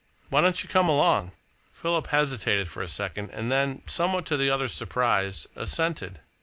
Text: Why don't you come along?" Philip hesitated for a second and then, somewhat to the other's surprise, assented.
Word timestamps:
Why 0.31 0.41
don't 0.41 0.63
you 0.63 0.67
come 0.67 0.89
along?" 0.89 1.31
Philip 1.71 2.07
hesitated 2.07 2.67
for 2.67 2.81
a 2.81 2.87
second 2.87 3.29
and 3.29 3.51
then, 3.51 3.83
somewhat 3.85 4.25
to 4.25 4.35
the 4.35 4.49
other's 4.49 4.73
surprise, 4.73 5.45
assented. 5.55 6.21